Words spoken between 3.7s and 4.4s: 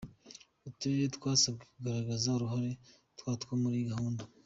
iyi gahunda.